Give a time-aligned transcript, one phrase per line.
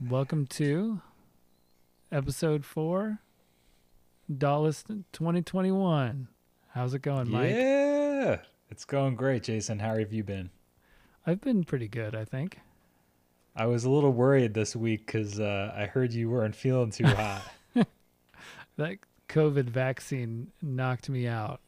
[0.00, 1.00] Welcome to
[2.12, 3.18] episode four,
[4.32, 6.28] DAWless 2021.
[6.68, 7.50] How's it going, Mike?
[7.50, 8.36] Yeah,
[8.70, 9.80] it's going great, Jason.
[9.80, 10.50] How have you been?
[11.26, 12.60] I've been pretty good, I think.
[13.56, 17.04] I was a little worried this week because uh, I heard you weren't feeling too
[17.06, 17.42] hot.
[18.76, 21.60] That COVID vaccine knocked me out.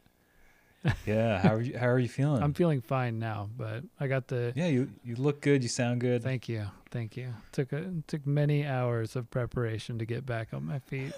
[1.07, 1.79] Yeah, how are you?
[1.79, 2.43] How are you feeling?
[2.43, 4.53] I'm feeling fine now, but I got the.
[4.57, 5.63] yeah, you you look good.
[5.63, 6.23] You sound good.
[6.23, 7.35] Thank you, thank you.
[7.53, 11.13] Took a took many hours of preparation to get back on my feet.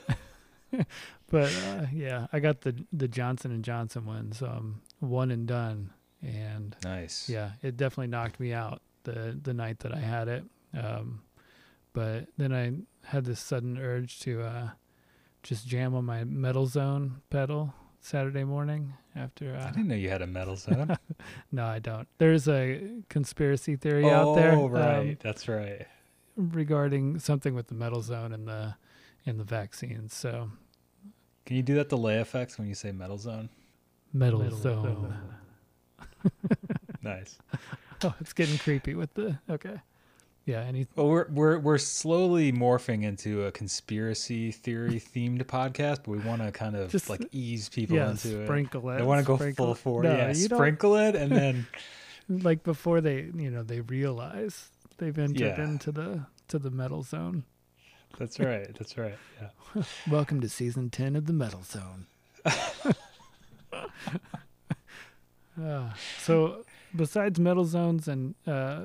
[1.31, 5.47] but uh, yeah, I got the the Johnson and Johnson one, so I'm one and
[5.47, 5.91] done.
[6.23, 7.29] And nice.
[7.29, 10.45] yeah, it definitely knocked me out the the night that I had it.
[10.75, 11.23] Um,
[11.93, 12.73] but then I
[13.09, 14.71] had this sudden urge to uh,
[15.43, 19.55] just jam on my Metal Zone pedal Saturday morning after.
[19.57, 20.97] I Uh, didn't know you had a metal zone.
[21.53, 22.09] no, I don't.
[22.19, 25.21] There's a conspiracy theory out there Oh, um, right.
[25.21, 25.87] That's right.
[26.37, 28.75] regarding something with the Metal Zone and the
[29.25, 30.15] and the vaccines.
[30.15, 30.51] So
[31.47, 33.49] Can you do that delay effects when you say metal zone?
[34.13, 34.85] Metal, Metal Zone.
[34.85, 35.15] Zone.
[37.03, 37.39] Nice.
[38.05, 39.81] Oh, it's getting creepy with the okay.
[40.45, 46.09] Yeah, any Well, we're we're we're slowly morphing into a conspiracy theory themed podcast, but
[46.09, 48.47] we want to kind of Just- like ease people yeah, into it.
[48.47, 48.99] sprinkle it.
[48.99, 49.79] They want to go sprinkle full it.
[49.79, 51.67] for No, yeah, you don't- sprinkle it and then
[52.29, 55.63] like before they you know they realize they've entered Yeah.
[55.63, 57.45] into the to the metal zone
[58.19, 59.15] that's right, that's right.
[59.41, 59.83] Yeah.
[60.11, 62.07] welcome to season 10 of the metal zone
[65.63, 66.65] uh, so
[66.95, 68.81] besides metal zones and uh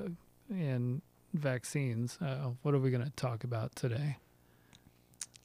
[0.49, 1.02] and
[1.39, 4.17] vaccines uh what are we going to talk about today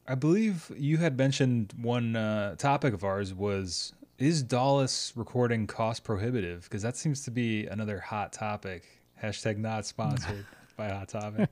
[0.09, 6.03] I believe you had mentioned one uh, topic of ours was is DAWless recording cost
[6.03, 6.65] prohibitive?
[6.65, 8.83] Because that seems to be another hot topic.
[9.23, 10.45] Hashtag not sponsored
[10.77, 11.51] by Hot Topic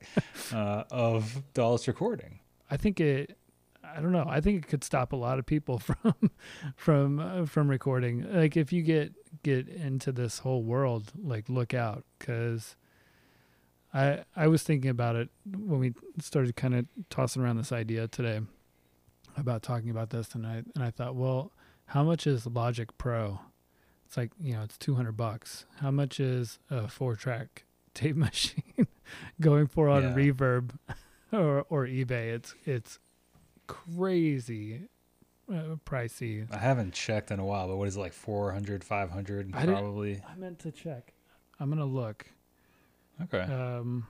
[0.53, 2.39] uh, of DAWless recording.
[2.69, 3.37] i think it
[3.83, 6.13] i don't know i think it could stop a lot of people from
[6.75, 9.13] from uh, from recording like if you get
[9.43, 12.75] get into this whole world like look out because
[13.93, 18.07] i i was thinking about it when we started kind of tossing around this idea
[18.07, 18.39] today
[19.37, 21.51] about talking about this and i and i thought well
[21.87, 23.41] how much is logic pro?
[24.05, 25.65] It's like you know it's 200 bucks.
[25.81, 28.87] How much is a four track tape machine
[29.41, 30.13] going for on Yeah.
[30.15, 30.71] reverb
[31.33, 32.33] or or ebay?
[32.33, 32.99] It's it's
[33.67, 34.83] crazy
[35.51, 36.47] uh, pricey.
[36.53, 40.21] I haven't checked in a while, but what is it like 400, 500 I probably?
[40.29, 41.13] i meant to check.
[41.59, 42.27] I'm gonna look
[43.23, 43.41] Okay.
[43.51, 44.07] um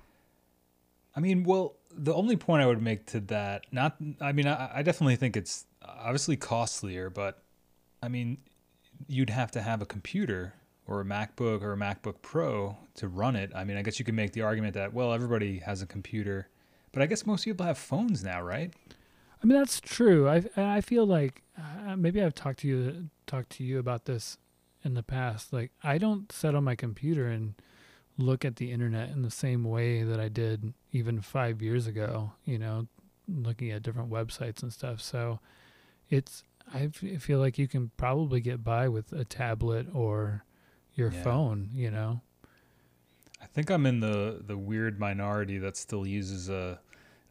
[1.16, 4.78] I mean, well, the only point I would make to that, not, I mean, I,
[4.78, 7.44] I definitely think it's obviously costlier, but
[8.02, 8.38] I mean,
[9.08, 10.54] you'd have to have a computer
[10.88, 13.52] or a MacBook or a MacBook Pro to run it.
[13.54, 16.48] I mean, I guess you could make the argument that, well, everybody has a computer,
[16.94, 18.74] but I guess most people have phones now, right?
[19.44, 20.30] I mean that's true.
[20.30, 24.38] I I feel like uh, maybe I've talked to you talked to you about this
[24.84, 25.52] in the past.
[25.52, 27.56] Like I don't sit on my computer and
[28.22, 32.34] look at the internet in the same way that I did even 5 years ago,
[32.46, 32.88] you know,
[33.28, 35.02] looking at different websites and stuff.
[35.02, 35.40] So
[36.10, 36.44] it's
[36.74, 40.46] I feel like you can probably get by with a tablet or
[40.94, 41.24] your Yeah.
[41.24, 42.22] phone, you know.
[43.42, 46.80] I think I'm in the the weird minority that still uses a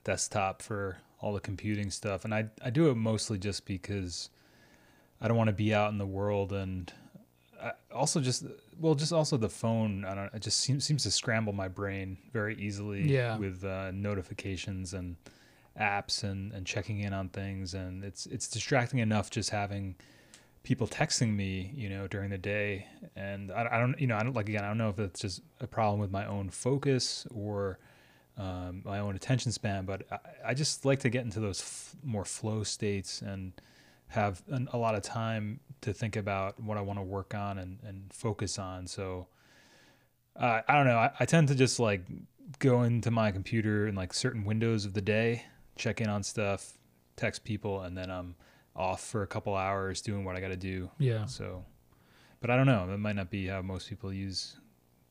[0.05, 4.31] desktop for all the computing stuff, and I I do it mostly just because
[5.21, 6.93] I don't want to be out in the world, and
[7.95, 8.45] also just
[8.79, 10.05] well, just also the phone.
[10.05, 10.35] I don't.
[10.35, 13.03] It just seems seems to scramble my brain very easily.
[13.03, 13.37] Yeah.
[13.37, 15.17] With uh, notifications and
[15.79, 19.97] apps and and checking in on things, and it's it's distracting enough just having
[20.63, 22.87] people texting me, you know, during the day.
[23.17, 25.21] And I, I don't, you know, I don't like, again, I don't know if it's
[25.21, 27.79] just a problem with my own focus or
[28.37, 30.19] um, my own attention span, but I,
[30.49, 33.53] I just like to get into those f- more flow states and
[34.11, 37.59] have an, a lot of time to think about what I want to work on
[37.59, 38.87] and, and focus on.
[38.87, 39.29] So
[40.37, 40.99] uh, I don't know.
[40.99, 42.03] I, I tend to just like
[42.59, 45.45] go into my computer in like certain windows of the day,
[45.77, 46.79] check in on stuff,
[47.17, 48.35] text people, and then I'm
[48.77, 50.91] off for a couple hours doing what I got to do.
[50.99, 51.25] Yeah.
[51.27, 51.65] So,
[52.41, 52.87] but I don't know.
[52.87, 54.57] That might not be how most people use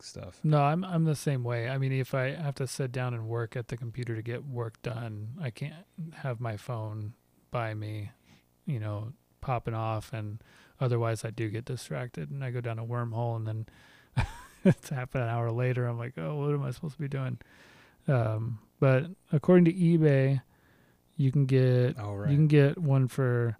[0.01, 0.39] stuff.
[0.43, 1.69] No, I'm I'm the same way.
[1.69, 4.45] I mean, if I have to sit down and work at the computer to get
[4.45, 5.73] work done, I can't
[6.15, 7.13] have my phone
[7.51, 8.11] by me,
[8.69, 10.41] you know, popping off and
[10.79, 13.65] otherwise I do get distracted and I go down a wormhole and then
[14.63, 17.39] it's half an hour later I'm like, "Oh, what am I supposed to be doing?"
[18.07, 20.41] Um, but according to eBay,
[21.17, 22.29] you can get right.
[22.29, 23.57] you can get one for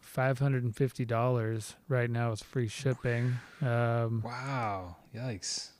[0.00, 3.38] five hundred and fifty dollars right now with free shipping.
[3.62, 4.96] Um, wow.
[5.14, 5.70] Yikes.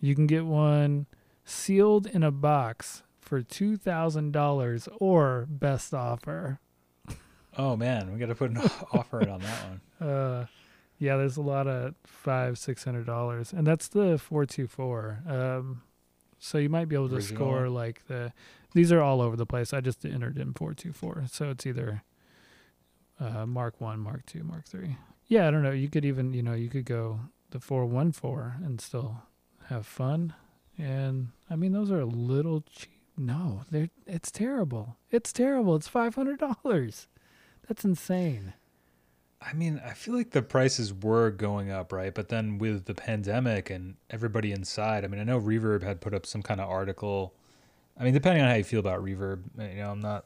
[0.00, 1.06] you can get one
[1.44, 6.60] sealed in a box for two thousand dollars or best offer.
[7.58, 8.58] Oh man, we got to put an
[8.92, 9.80] offer in on that one.
[9.98, 10.44] Uh,
[10.98, 15.20] yeah, there's a lot of five, six hundred dollars, and that's the four two four.
[15.26, 15.82] Um,
[16.38, 18.32] so you might be able to Original score like the.
[18.74, 19.72] These are all over the place.
[19.72, 22.02] I just entered in four two four, so it's either
[23.18, 24.96] uh, Mark one, Mark two, Mark three.
[25.26, 25.70] Yeah, I don't know.
[25.72, 27.20] You could even, you know, you could go
[27.50, 29.22] the four one four and still
[29.68, 30.34] have fun.
[30.78, 32.90] And I mean, those are a little cheap.
[33.16, 34.96] No, they're it's terrible.
[35.10, 35.74] It's terrible.
[35.74, 37.08] It's five hundred dollars.
[37.68, 38.54] That's insane.
[39.40, 42.14] I mean, I feel like the prices were going up, right?
[42.14, 46.14] But then with the pandemic and everybody inside, I mean, I know Reverb had put
[46.14, 47.34] up some kind of article.
[47.98, 50.24] I mean, depending on how you feel about Reverb, you know, I'm not,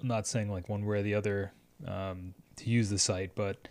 [0.00, 1.52] I'm not saying like one way or the other
[1.86, 3.68] um, to use the site, but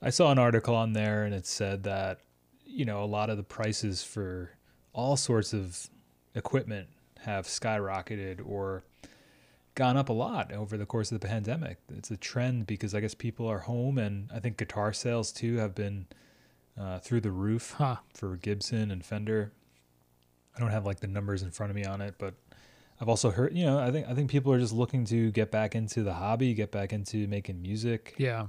[0.00, 2.20] I saw an article on there and it said that,
[2.64, 4.50] you know, a lot of the prices for
[4.92, 5.88] all sorts of
[6.34, 6.88] equipment
[7.20, 8.84] have skyrocketed or
[9.78, 11.78] gone up a lot over the course of the pandemic.
[11.96, 15.56] It's a trend because I guess people are home, and I think guitar sales too
[15.58, 16.06] have been
[16.76, 17.96] uh, through the roof Huh.
[18.12, 19.52] for Gibson and Fender.
[20.56, 22.34] I don't have like the numbers in front of me on it, but
[23.00, 25.52] I've also heard, you know, I think I think people are just looking to get
[25.52, 28.46] back into the hobby, get back into making music, Yeah.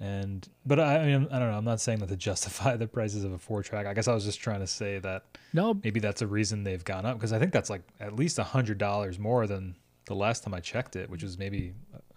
[0.00, 1.56] and but I, I mean, I don't know.
[1.56, 3.86] I'm not saying that to justify the prices of a four track.
[3.86, 6.84] I guess I was just trying to say that No, maybe that's a reason they've
[6.84, 9.76] gone up because I think that's like at least a hundred dollars more than
[10.10, 11.72] the last time I checked it, which was maybe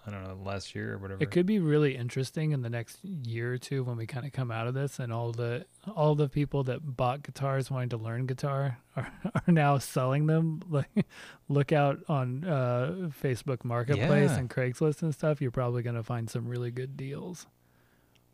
[0.05, 1.21] I don't know last year or whatever.
[1.23, 4.33] It could be really interesting in the next year or two when we kind of
[4.33, 7.97] come out of this, and all the all the people that bought guitars wanting to
[7.97, 10.59] learn guitar are, are now selling them.
[10.67, 11.05] Like,
[11.47, 14.39] look out on uh, Facebook Marketplace Yeah.
[14.39, 15.39] and Craigslist and stuff.
[15.39, 17.45] You're probably going to find some really good deals.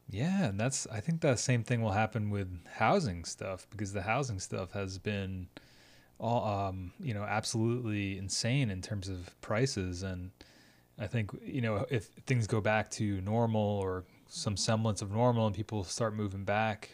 [0.09, 2.47] Yeah, and that's I think that same thing will happen with
[2.77, 5.49] housing stuff because the housing stuff has been
[6.19, 10.31] all um, you know, absolutely insane in terms of prices and
[10.99, 15.47] I think you know if things go back to normal or some semblance of normal
[15.47, 16.89] and people start moving back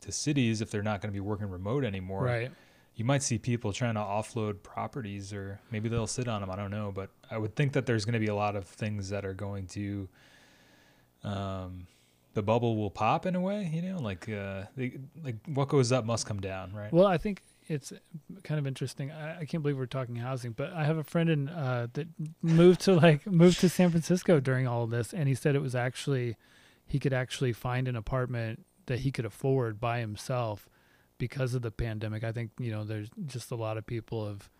[0.00, 2.24] to cities if they're not going to be working remote anymore.
[2.24, 2.50] Right.
[2.96, 6.56] You might see people trying to offload properties or maybe they'll sit on them, I
[6.56, 9.08] don't know, but I would think that there's going to be a lot of things
[9.08, 10.08] that are going to
[11.22, 11.86] um
[12.34, 15.92] the bubble will pop in a way, you know, like uh, they, like what goes
[15.92, 16.92] up must come down, right?
[16.92, 17.92] Well, I think it's
[18.42, 19.10] kind of interesting.
[19.10, 22.08] I, I can't believe we're talking housing, but I have a friend in uh, that
[22.42, 25.62] moved to like moved to San Francisco during all of this, and he said it
[25.62, 26.36] was actually
[26.86, 30.68] he could actually find an apartment that he could afford by himself
[31.16, 32.24] because of the pandemic.
[32.24, 34.50] I think you know there's just a lot of people have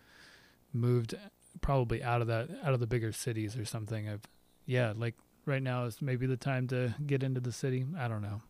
[0.73, 1.15] moved
[1.61, 4.09] probably out of that out of the bigger cities or something.
[4.09, 4.23] I've
[4.65, 5.15] yeah, like
[5.45, 7.85] right now is maybe the time to get into the city.
[7.97, 8.41] I don't know.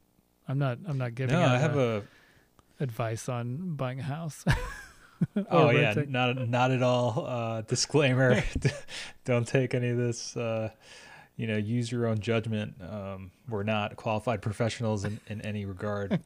[0.47, 0.77] I'm not.
[0.87, 1.35] I'm not giving.
[1.35, 2.03] no, I have a
[2.79, 4.45] advice on buying a house.
[5.51, 7.25] oh yeah, not not at all.
[7.27, 8.43] Uh, disclaimer:
[9.25, 10.35] don't take any of this.
[10.35, 10.69] Uh,
[11.37, 12.75] you know, use your own judgment.
[12.81, 16.21] Um, we're not qualified professionals in, in any regard.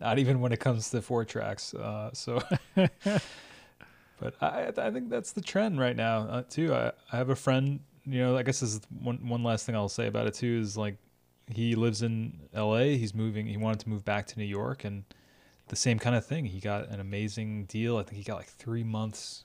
[0.00, 1.74] not even when it comes to four tracks.
[1.74, 2.40] Uh, so,
[2.76, 6.72] but I I think that's the trend right now uh, too.
[6.74, 7.80] I I have a friend.
[8.06, 10.58] You know, I guess this is one one last thing I'll say about it too
[10.60, 10.96] is like
[11.50, 12.96] he lives in L.A.
[12.96, 13.46] He's moving.
[13.46, 15.04] He wanted to move back to New York and
[15.68, 16.46] the same kind of thing.
[16.46, 17.96] He got an amazing deal.
[17.98, 19.44] I think he got like three months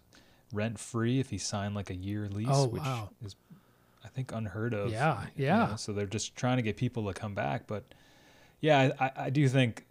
[0.52, 3.10] rent free if he signed like a year lease, Oh, which wow.
[3.24, 3.36] is
[4.04, 4.92] I think unheard of.
[4.92, 5.66] Yeah, you yeah.
[5.68, 7.68] know, So they're just trying to get people to come back.
[7.68, 7.84] But
[8.62, 9.86] yeah, I, I, do think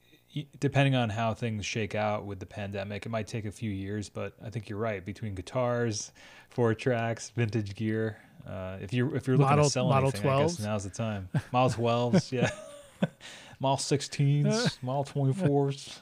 [0.60, 4.08] depending on how things shake out with the pandemic, it might take a few years.
[4.08, 5.04] But I think you're right.
[5.04, 6.12] Between guitars,
[6.50, 8.18] four tracks, vintage gear.
[8.46, 10.90] Uh, if you're if you're looking Model- to sell Model anything, I guess now's the
[10.90, 11.28] time.
[11.52, 12.50] Model twelves, yeah.
[13.60, 16.00] Model sixteens, Model twenty fours.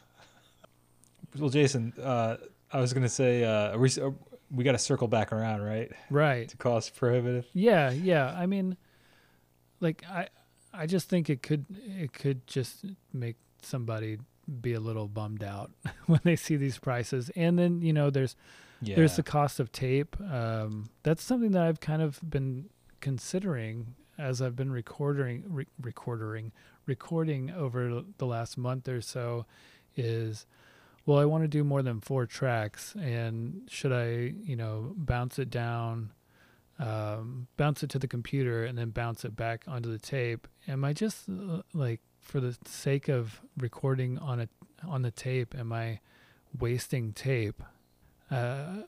[1.38, 2.36] Well, Jason, uh,
[2.72, 4.10] I was gonna say uh, we uh,
[4.50, 5.90] we got to circle back around, right?
[6.10, 6.48] right.
[6.48, 7.46] To cost prohibitive.
[7.52, 8.34] Yeah, yeah.
[8.36, 8.76] I mean,
[9.80, 10.28] like I,
[10.72, 14.18] I just think it could it could just make somebody
[14.60, 15.72] be a little bummed out
[16.06, 18.36] when they see these prices, and then you know there's
[18.80, 18.96] Yeah.
[18.96, 20.16] there's the cost of tape.
[20.20, 22.68] Um, that's something that I've kind of been
[23.00, 26.52] considering as I've been recording, re- recording,
[26.86, 29.46] recording over the last month or so.
[29.96, 30.46] Is
[31.06, 35.38] well, I want to do more than four tracks, and should I, you know, bounce
[35.38, 36.10] it down,
[36.78, 40.46] um, bounce it to the computer, and then bounce it back onto the tape?
[40.68, 44.48] Am I just uh, like, for the sake of recording on a
[44.86, 46.00] on the tape, am I
[46.58, 47.62] wasting tape?
[48.30, 48.82] uh,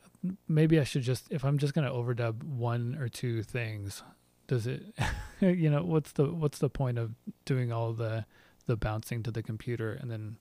[0.49, 4.03] maybe I should just if I'm just gonna overdub one or two things,
[4.47, 4.83] does it
[5.41, 7.15] you know, what's the what's the point of
[7.45, 8.25] doing all the
[8.67, 10.37] the bouncing to the computer and then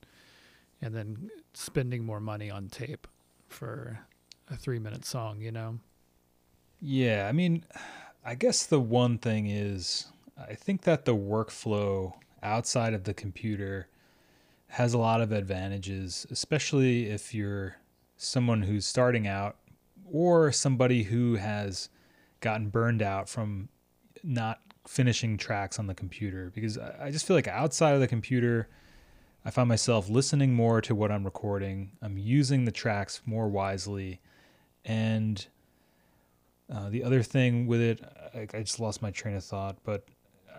[0.81, 3.07] and then spending more money on tape
[3.47, 3.99] for
[4.49, 5.79] a three minute song, you know?
[6.79, 7.63] Yeah, I mean,
[8.23, 10.05] I guess the one thing is,
[10.37, 12.13] I think that the workflow
[12.43, 13.87] outside of the computer
[14.67, 17.77] has a lot of advantages, especially if you're
[18.17, 19.57] someone who's starting out
[20.11, 21.89] or somebody who has
[22.39, 23.69] gotten burned out from
[24.23, 26.51] not finishing tracks on the computer.
[26.53, 28.67] Because I just feel like outside of the computer,
[29.45, 31.91] I find myself listening more to what I'm recording.
[32.01, 34.19] I'm using the tracks more wisely.
[34.83, 35.45] And
[36.73, 38.01] uh, the other thing with it,
[38.33, 40.07] I, I just lost my train of thought, but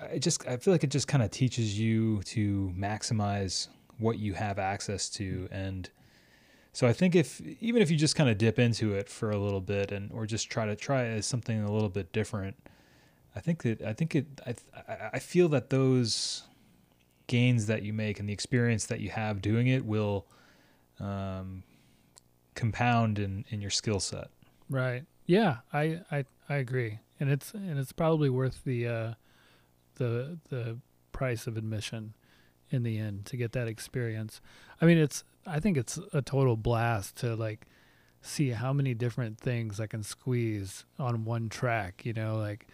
[0.00, 4.34] I just I feel like it just kind of teaches you to maximize what you
[4.34, 5.90] have access to and
[6.72, 9.36] so I think if even if you just kind of dip into it for a
[9.36, 12.56] little bit and or just try to try as something a little bit different,
[13.34, 14.54] I think that I think it I
[15.14, 16.44] I feel that those
[17.26, 20.26] gains that you make and the experience that you have doing it will
[21.00, 21.62] um,
[22.54, 24.28] compound in in your skill set.
[24.70, 25.04] Right.
[25.26, 29.14] Yeah, I, I I agree, and it's and it's probably worth the uh,
[29.98, 30.78] the the
[31.12, 32.14] price of admission
[32.70, 34.40] in the end to get that experience.
[34.80, 37.66] I mean, it's I think it's a total blast to like
[38.20, 42.04] see how many different things I can squeeze on one track.
[42.04, 42.66] You know, like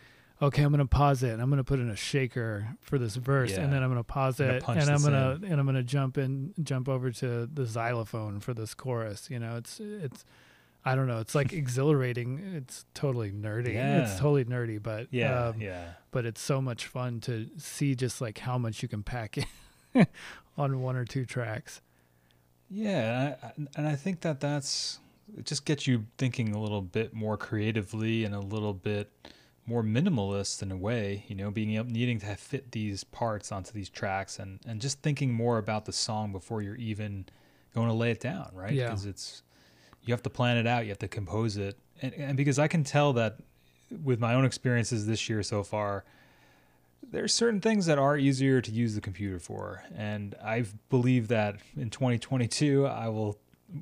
[0.43, 3.52] okay, I'm gonna pause it and I'm gonna put in a shaker for this verse,
[3.52, 3.61] yeah.
[3.61, 5.45] and then I'm gonna pause it and I'm gonna in.
[5.45, 9.28] and I'm gonna jump in, jump over to the xylophone for this chorus.
[9.31, 10.25] You know, it's it's
[10.85, 11.19] I don't know.
[11.19, 12.38] It's like exhilarating.
[12.57, 13.75] It's totally nerdy.
[13.75, 14.03] Yeah.
[14.03, 15.93] It's totally nerdy, but yeah, um, yeah.
[16.11, 20.07] But it's so much fun to see just like how much you can pack in
[20.59, 21.81] on one or two tracks.
[22.71, 24.99] Yeah, and I, and I think that that's
[25.37, 25.47] it.
[25.47, 29.11] Just gets you thinking a little bit more creatively and a little bit
[29.67, 31.25] more minimalist in a way.
[31.29, 35.00] You know, being able, needing to fit these parts onto these tracks and and just
[35.00, 37.26] thinking more about the song before you're even
[37.75, 38.73] going to lay it down, right?
[38.73, 38.88] Yeah.
[38.88, 39.43] Because it's
[40.06, 42.68] you have to plan it out, you have to compose it, and, and because I
[42.68, 43.37] can tell that
[44.02, 46.04] with my own experiences this year so far,
[47.11, 51.56] there's certain things that are easier to use the computer for, and I believe that
[51.76, 53.38] in 2022 I will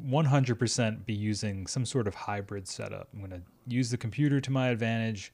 [0.07, 3.09] 100% be using some sort of hybrid setup.
[3.13, 5.33] I'm going to use the computer to my advantage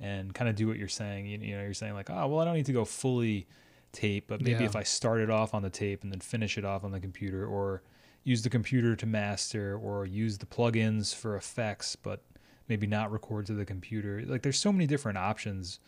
[0.00, 1.26] and kind of do what you're saying.
[1.26, 3.46] You, you, know, you're saying like, oh, well, I don't need to go fully
[3.92, 4.66] tape, but maybe yeah.
[4.66, 7.00] if I start it off on the tape and then finish it off on the
[7.00, 7.82] computer, or
[8.26, 12.24] use the computer to master or use the plugins for effects, but
[12.68, 14.20] maybe not record to the computer.
[14.26, 15.78] Like there's so many different options.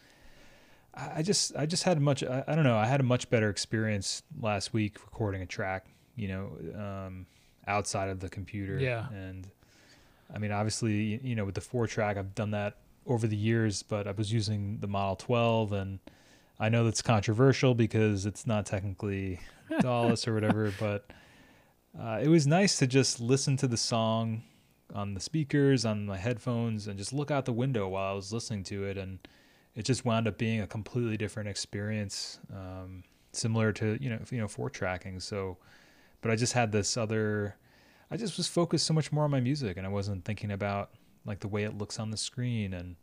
[0.94, 3.50] I just I just had much I, I don't know I had a much better
[3.50, 7.26] experience last week recording a track you know um,
[7.68, 9.46] outside of the computer yeah and
[10.34, 13.84] I mean obviously you know with the four track I've done that over the years
[13.84, 15.98] but I was using the Model 12 and
[16.58, 19.38] I know that's controversial because it's not technically
[19.70, 21.08] DAWless or whatever but
[22.00, 24.42] uh, it was nice to just listen to the song
[24.94, 28.32] on the speakers, on my headphones, and just look out the window while I was
[28.32, 28.96] listening to it.
[28.96, 29.18] And
[29.74, 33.02] it just wound up being a completely different experience, um,
[33.32, 35.20] similar to you know you know four tracking.
[35.20, 35.58] So,
[36.20, 37.56] but I just had this other.
[38.10, 40.90] I just was focused so much more on my music, and I wasn't thinking about
[41.26, 42.96] like the way it looks on the screen and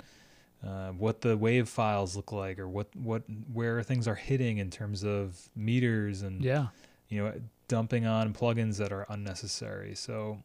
[0.66, 4.70] uh, what the wave files look like, or what what where things are hitting in
[4.70, 6.68] terms of meters and yeah,
[7.10, 7.34] you know
[7.68, 9.96] dumping on plugins that are unnecessary.
[9.96, 10.44] So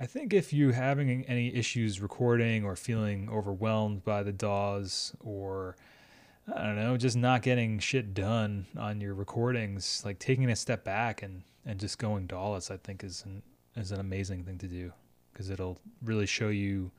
[0.00, 5.76] I think if you're having any issues recording or feeling overwhelmed by the DAWs or
[6.54, 10.84] I don't know, just not getting shit done on your recordings, like taking a step
[10.84, 13.42] back and, and just going DAWless, I think is an
[13.76, 14.92] is an amazing thing to do
[15.32, 16.90] because it'll really show you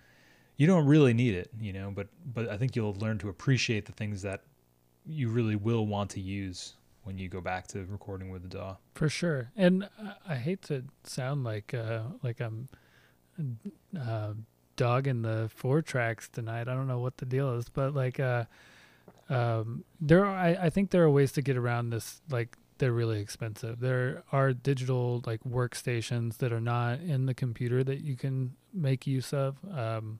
[0.57, 3.85] you don't really need it, you know, but but I think you'll learn to appreciate
[3.85, 4.43] the things that
[5.05, 8.75] you really will want to use when you go back to recording with the DAW.
[8.93, 9.51] For sure.
[9.55, 9.89] And
[10.27, 12.69] I hate to sound like uh, like I'm
[13.99, 14.33] uh,
[14.75, 16.67] dogging the four tracks tonight.
[16.67, 18.45] I don't know what the deal is, but like uh,
[19.29, 22.21] um, there are, I, I think there are ways to get around this.
[22.29, 23.79] Like they're really expensive.
[23.79, 29.05] There are digital like workstations that are not in the computer that you can make
[29.05, 29.57] use of.
[29.71, 30.19] Um,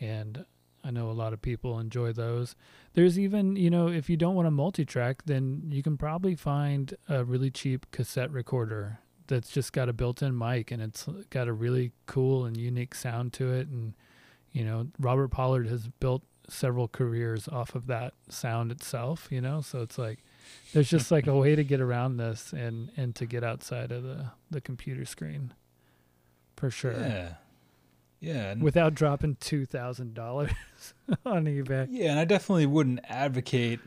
[0.00, 0.44] and
[0.82, 2.56] I know a lot of people enjoy those.
[2.94, 6.34] There's even, you know, if you don't want a multi track, then you can probably
[6.34, 11.06] find a really cheap cassette recorder that's just got a built in mic and it's
[11.30, 13.68] got a really cool and unique sound to it.
[13.68, 13.94] And,
[14.52, 19.60] you know, Robert Pollard has built several careers off of that sound itself, you know?
[19.60, 20.24] So it's like,
[20.72, 24.02] there's just like a way to get around this and, and to get outside of
[24.02, 25.52] the, the computer screen
[26.56, 26.92] for sure.
[26.92, 27.34] Yeah.
[28.20, 28.54] Yeah.
[28.54, 30.52] Without dropping two thousand dollars
[31.26, 31.88] on eBay.
[31.90, 33.80] Yeah, and I definitely wouldn't advocate.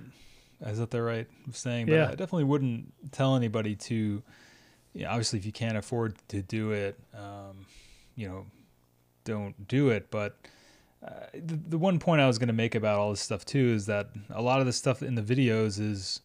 [0.65, 1.87] Is that the right saying?
[1.87, 2.05] But yeah.
[2.05, 4.23] I definitely wouldn't tell anybody to.
[4.93, 7.65] You know, obviously, if you can't afford to do it, um,
[8.15, 8.45] you know,
[9.23, 10.11] don't do it.
[10.11, 10.37] But
[11.05, 13.73] uh, the, the one point I was going to make about all this stuff too
[13.75, 16.21] is that a lot of the stuff in the videos is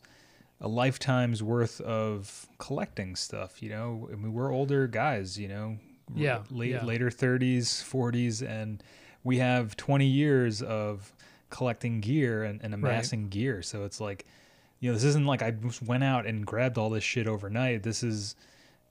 [0.61, 3.63] a lifetime's worth of collecting stuff.
[3.63, 5.39] You know, I mean, we're older guys.
[5.39, 5.79] You know,
[6.15, 6.85] Yeah, late yeah.
[6.85, 8.83] later thirties, forties, and
[9.25, 11.13] we have twenty years of
[11.51, 13.63] collecting gear and, and amassing gear.
[13.63, 14.27] So it's like,
[14.81, 17.83] you know, this isn't like I just went out and grabbed all this shit overnight.
[17.83, 18.37] This is,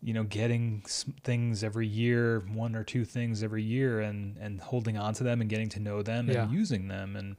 [0.01, 0.81] you know, getting
[1.23, 5.41] things every year, one or two things every year, and and holding on to them
[5.41, 6.43] and getting to know them Yeah.
[6.43, 7.15] and using them.
[7.15, 7.35] And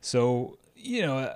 [0.00, 1.34] so, you know,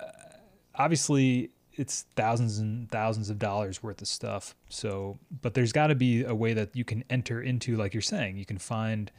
[0.74, 4.54] obviously it's thousands and thousands of dollars worth of stuff.
[4.68, 8.00] So, but there's got to be a way that you can enter into, like you're
[8.00, 9.10] saying, you can find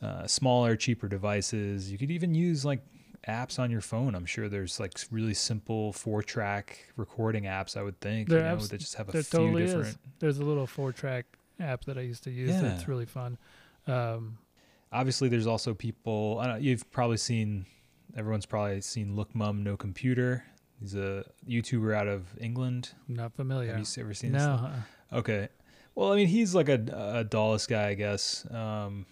[0.00, 1.90] uh, smaller, cheaper devices.
[1.90, 2.80] You could even use like
[3.26, 4.14] apps on your phone.
[4.14, 7.76] I'm sure there's like really simple four track recording apps.
[7.76, 9.86] I would think There you know, abs- that just have a few totally different.
[9.88, 9.98] is.
[10.20, 11.26] There's a little four track
[11.60, 12.60] app that I used to use Yeah.
[12.62, 13.38] that's really fun.
[13.86, 14.38] Um,
[14.90, 16.38] Obviously, there's also people.
[16.40, 17.66] I don't, you've probably seen.
[18.16, 20.44] Everyone's probably seen Look Mum No Computer.
[20.80, 22.90] He's a YouTuber out of England.
[23.08, 23.74] not familiar.
[23.74, 24.42] Have you ever seen this?
[24.42, 24.52] no.
[24.52, 25.18] uh-uh.
[25.18, 25.48] Okay.
[25.94, 28.46] Well, I mean, he's like a, a DAWless guy, I guess.
[28.52, 29.06] Um,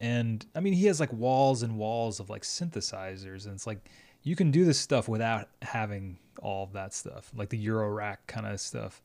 [0.00, 3.88] and I mean, he has like walls and walls of like synthesizers, and it's like
[4.22, 8.26] you can do this stuff without having all of that stuff, like the Euro rack
[8.26, 9.02] kind of stuff.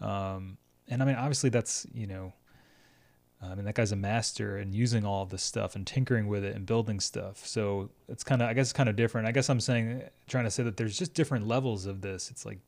[0.00, 2.32] Um, and I mean, obviously, that's you know,
[3.40, 6.26] Um, I mean, that guy's a master in using all of this stuff and tinkering
[6.26, 7.46] with it and building stuff.
[7.46, 9.28] So it's kind of, I guess, it's kind of different.
[9.28, 12.30] I guess I'm saying, trying to say that there's just different levels of this.
[12.30, 12.58] It's like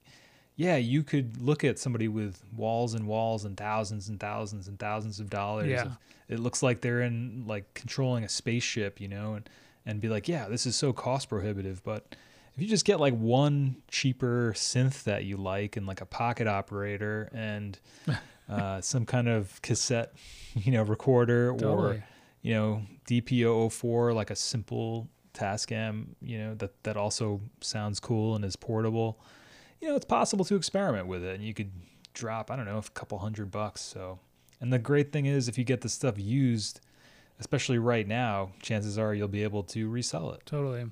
[0.60, 4.78] yeah, you could look at somebody with walls and walls and thousands and thousands and
[4.78, 5.70] thousands of dollars.
[5.70, 5.84] Yeah.
[5.84, 5.98] Of,
[6.28, 9.48] it looks like they're in like controlling a spaceship, you know, and
[9.86, 11.82] and be like, yeah, this is so cost prohibitive.
[11.82, 12.14] But
[12.54, 16.46] if you just get like one cheaper synth that you like and like a pocket
[16.46, 17.78] operator and
[18.50, 20.14] uh, some kind of cassette,
[20.54, 22.02] you know, recorder or
[22.42, 28.44] you know DP-004 like a simple Tascam, you know, that that also sounds cool and
[28.44, 29.20] is portable.
[29.80, 31.70] You know, it's possible to experiment with it and you could
[32.12, 33.80] drop, I don't know, a couple hundred bucks.
[33.80, 34.18] So,
[34.60, 36.80] and the great thing is if you get the stuff used,
[37.38, 40.42] especially right now, chances are you'll be able to resell it.
[40.44, 40.86] Totally.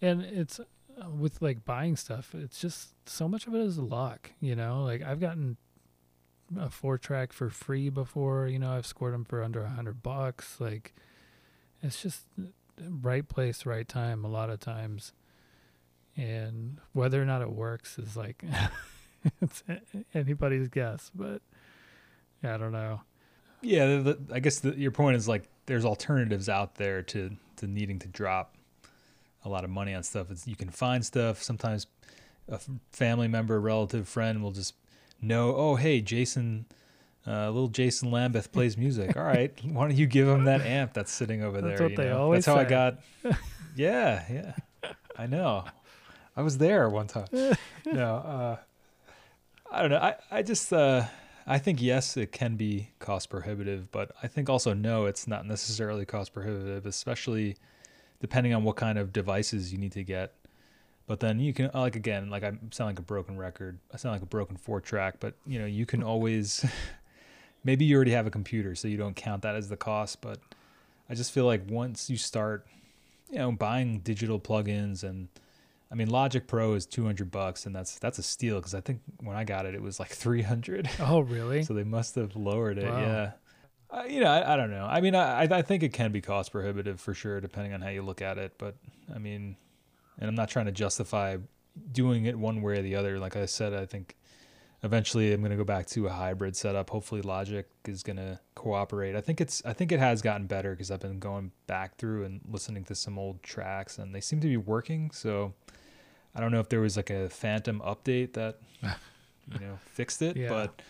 [0.00, 4.30] And it's uh, with like buying stuff, it's just so much of it is luck,
[4.40, 4.84] you know?
[4.84, 5.56] Like I've gotten
[6.58, 10.02] a four track for free before, you know, I've scored them for under a hundred
[10.02, 10.60] bucks.
[10.60, 10.94] Like
[11.82, 12.24] it's just
[12.88, 15.12] right place, right time a lot of times.
[16.16, 18.44] And whether or not it works is like
[19.40, 19.62] it's
[20.14, 21.42] anybody's guess, but
[22.42, 23.02] yeah, I don't know.
[23.62, 27.30] Yeah, the, the, I guess the, your point is like there's alternatives out there to
[27.56, 28.56] to needing to drop
[29.44, 30.30] a lot of money on stuff.
[30.30, 31.42] It's, you can find stuff.
[31.42, 31.86] Sometimes
[32.48, 32.60] a
[32.92, 34.74] family member, relative, friend will just
[35.22, 35.54] know.
[35.54, 36.66] Oh, hey, Jason,
[37.26, 39.16] uh, little Jason Lambeth plays music.
[39.16, 41.86] All right, why don't you give him that amp that's sitting over That's there?
[41.86, 42.22] what you they know?
[42.22, 43.00] always That's how I got.
[43.76, 45.64] Yeah, yeah, I know.
[46.36, 47.28] I was there one time.
[47.86, 48.56] no, uh,
[49.70, 49.98] I don't know.
[49.98, 50.72] I I just.
[50.72, 51.04] Uh,
[51.46, 55.46] I think yes, it can be cost prohibitive, but I think also no, it's not
[55.46, 57.56] necessarily cost prohibitive, especially
[58.20, 60.34] depending on what kind of devices you need to get.
[61.10, 63.80] But then you can like again, like I sound like a broken record.
[63.92, 66.64] I sound like a broken four track, but you know, you can always
[67.64, 70.38] maybe you already have a computer, so you don't count that as the cost, but
[71.08, 72.64] I just feel like once you start,
[73.28, 75.26] you know, buying digital plugins and
[75.90, 79.00] I mean Logic Pro is 200 bucks and that's that's a steal because I think
[79.20, 80.88] when I got it it was like 300.
[81.00, 81.64] Oh, really?
[81.64, 82.84] So they must have lowered it.
[82.84, 83.00] Wow.
[83.00, 83.30] Yeah.
[83.90, 84.86] Uh, you know, I, I don't know.
[84.88, 87.88] I mean, I I think it can be cost prohibitive for sure, depending on how
[87.88, 88.52] you look at it.
[88.58, 88.76] But
[89.12, 89.56] I mean,
[90.20, 91.38] and I'm not trying to justify
[91.92, 93.18] doing it one way or the other.
[93.18, 94.16] Like I said, I think
[94.82, 96.90] eventually I'm going to go back to a hybrid setup.
[96.90, 99.16] Hopefully, Logic is going to cooperate.
[99.16, 102.24] I think it's I think it has gotten better because I've been going back through
[102.24, 105.10] and listening to some old tracks, and they seem to be working.
[105.12, 105.54] So
[106.34, 110.36] I don't know if there was like a phantom update that you know fixed it,
[110.36, 110.48] Yeah.
[110.48, 110.82] but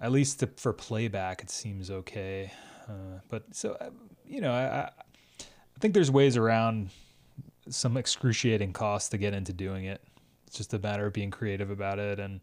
[0.00, 2.52] at least to, for playback, it seems okay.
[2.88, 3.90] Uh, but so uh,
[4.26, 4.90] you know, I
[5.40, 6.90] I think there's ways around
[7.68, 10.02] some excruciating costs to get into doing it.
[10.46, 12.40] It's just a matter of being creative about it and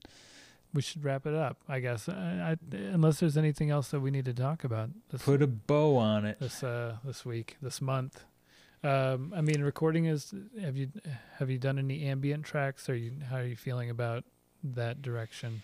[0.73, 2.07] we should wrap it up, I guess.
[2.07, 5.47] I, I, unless there's anything else that we need to talk about this put a
[5.47, 6.39] bow on it.
[6.39, 8.23] this uh this week, this month.
[8.83, 10.33] Um, I mean, recording is.
[10.59, 10.89] Have you
[11.37, 12.89] have you done any ambient tracks?
[12.89, 14.23] Or you how are you feeling about
[14.63, 15.61] that direction?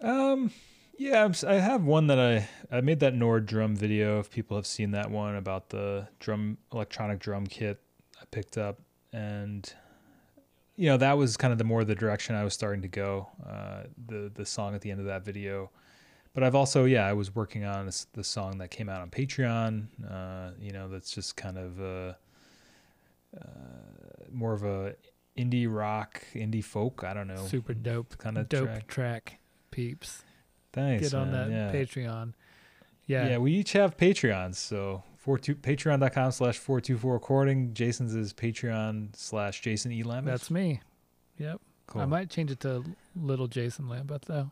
[0.00, 0.52] Um,
[0.96, 4.20] yeah, I'm, I have one that I I made that Nord drum video.
[4.20, 7.80] If people have seen that one about the drum electronic drum kit
[8.20, 8.80] I picked up,
[9.12, 9.70] and
[10.76, 13.28] you know that was kind of the more the direction I was starting to go.
[13.46, 15.70] Uh, the the song at the end of that video,
[16.34, 19.10] but I've also yeah I was working on this the song that came out on
[19.10, 19.86] Patreon.
[20.08, 22.12] Uh, you know that's just kind of uh,
[23.38, 23.44] uh,
[24.30, 24.94] more of a
[25.36, 27.04] indie rock, indie folk.
[27.04, 27.46] I don't know.
[27.46, 28.16] Super dope.
[28.18, 28.86] kind of dope track.
[28.86, 29.38] track,
[29.70, 30.22] peeps.
[30.72, 31.50] Thanks, Get on man.
[31.50, 31.80] that yeah.
[31.80, 32.34] Patreon.
[33.06, 33.28] Yeah.
[33.28, 33.38] Yeah.
[33.38, 34.56] we each have Patreons.
[34.56, 37.74] So four two patreon.com slash four two four recording.
[37.74, 40.32] Jason's is Patreon slash Jason E Lambeth.
[40.32, 40.80] That's me.
[41.36, 41.60] Yep.
[41.88, 42.00] cool.
[42.00, 42.84] I might change it to
[43.16, 44.50] Little Jason Lambeth though.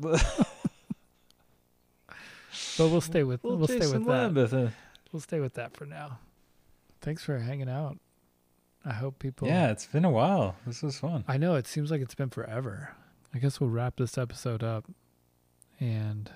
[2.78, 4.10] But we'll stay with Little we'll stay with that.
[4.10, 4.68] Lambeth, uh,
[5.12, 6.18] We'll stay with that for now.
[7.00, 7.98] Thanks for hanging out.
[8.84, 10.56] I hope people yeah, it's been a while.
[10.66, 11.24] This was fun.
[11.26, 12.90] I know it seems like it's been forever.
[13.34, 14.84] I guess we'll wrap this episode up
[15.80, 16.30] and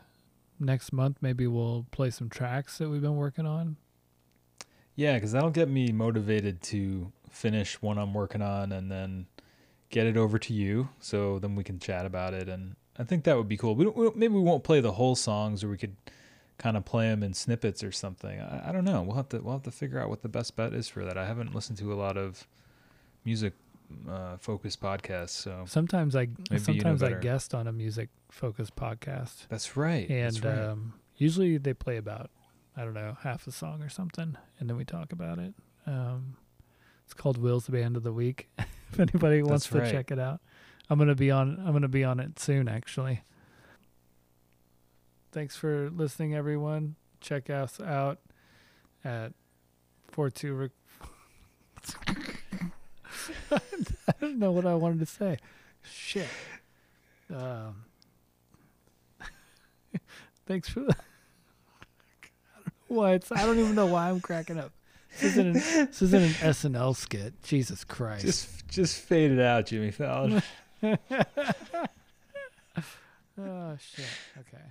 [0.60, 3.76] next month maybe we'll play some tracks that we've been working on.
[4.94, 9.26] Yeah, because that'll get me motivated to finish one I'm working on and then
[9.88, 10.88] get it over to you.
[10.98, 12.48] So then we can chat about it.
[12.48, 13.74] And I think that would be cool.
[13.74, 15.96] We we maybe we won't play the whole songs, or we could
[16.58, 18.40] kind of play them in snippets or something.
[18.40, 19.02] I, I don't know.
[19.02, 21.16] We'll have to we'll have to figure out what the best bet is for that.
[21.16, 22.46] I haven't listened to a lot of
[23.24, 23.54] music
[24.08, 29.46] uh, focused podcasts, so Sometimes I sometimes I guest on a music focused podcast.
[29.48, 30.08] that's right.
[30.08, 30.58] and that's right.
[30.58, 32.30] um, usually they play about
[32.76, 35.54] I don't know half a song or something, and then we talk about it.
[35.86, 36.36] Um,
[37.04, 38.48] it's called Will's Band of the Week.
[38.92, 39.84] if anybody wants That's right.
[39.86, 40.40] to check it out,
[40.88, 41.62] I'm gonna be on.
[41.64, 43.22] I'm gonna be on it soon, actually.
[45.32, 46.96] Thanks for listening, everyone.
[47.20, 48.18] Check us out
[49.04, 49.32] at
[50.08, 50.54] four two.
[50.54, 50.70] Rec-
[53.50, 55.38] I don't know what I wanted to say.
[55.82, 56.28] Shit.
[57.34, 57.84] Um,
[60.46, 60.96] thanks for the.
[62.88, 64.72] Why it's I don't even know why I'm cracking up.
[65.12, 67.40] This isn't an, this isn't an SNL skit.
[67.44, 68.24] Jesus Christ.
[68.24, 70.42] just just fade it out, Jimmy Fallon.
[70.82, 70.96] oh
[73.78, 74.06] shit.
[74.40, 74.64] Okay.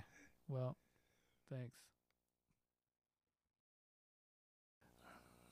[0.48, 0.76] Well,
[1.50, 1.72] thanks.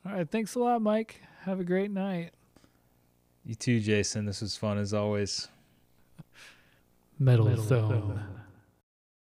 [0.04, 0.30] All right.
[0.30, 1.22] Thanks a lot, Mike.
[1.44, 2.32] Have a great night.
[3.48, 4.26] You too, Jason.
[4.26, 5.48] This was fun as always.
[7.18, 7.88] Metal, Metal Zone.
[7.90, 8.37] Zone.